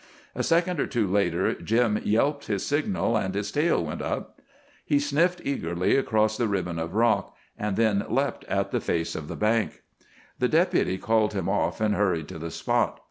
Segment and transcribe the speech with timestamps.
[0.33, 4.41] A second or two later, Jim yelped his signal, and his tail went up.
[4.83, 9.27] He sniffed eagerly across the ribbon of rock, and then leapt at the face of
[9.27, 9.83] the bank.
[10.39, 12.99] The Deputy called him off and hurried to the spot.